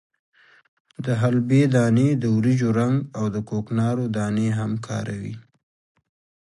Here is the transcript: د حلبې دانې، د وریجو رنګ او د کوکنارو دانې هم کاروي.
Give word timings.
د 1.05 1.07
حلبې 1.21 1.61
دانې، 1.75 2.09
د 2.21 2.23
وریجو 2.37 2.69
رنګ 2.79 2.95
او 3.17 3.25
د 3.35 3.37
کوکنارو 3.49 4.05
دانې 4.15 4.49
هم 4.59 4.71
کاروي. 4.87 5.35